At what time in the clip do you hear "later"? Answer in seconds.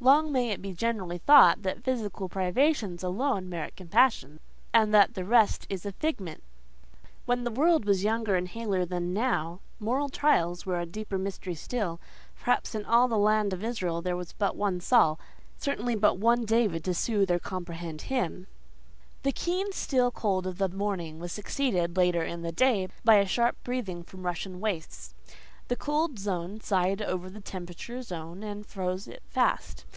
21.96-22.22